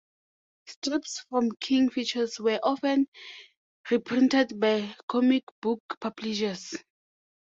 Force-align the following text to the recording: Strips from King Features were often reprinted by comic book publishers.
Strips 0.65 1.23
from 1.29 1.51
King 1.59 1.89
Features 1.91 2.39
were 2.39 2.59
often 2.63 3.07
reprinted 3.91 4.59
by 4.59 4.95
comic 5.07 5.43
book 5.61 5.79
publishers. 6.01 6.73